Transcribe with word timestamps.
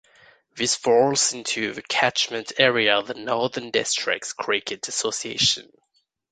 This 0.55 0.73
falls 0.75 1.31
into 1.31 1.73
the 1.73 1.83
catchment 1.83 2.53
area 2.57 2.97
of 2.97 3.05
the 3.05 3.13
Northern 3.13 3.69
Districts 3.69 4.33
Cricket 4.33 4.87
Association. 4.87 5.71